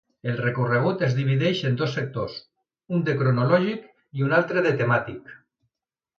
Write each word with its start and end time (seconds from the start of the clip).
El 0.29 0.37
recorregut 0.43 1.03
es 1.07 1.11
divideix 1.17 1.61
en 1.69 1.77
dos 1.81 1.93
sectors, 1.97 2.39
un 2.97 3.05
de 3.11 3.15
cronològic 3.21 3.85
i 4.21 4.27
un 4.31 4.35
altre 4.41 4.67
de 4.71 4.75
temàtic. 4.83 5.33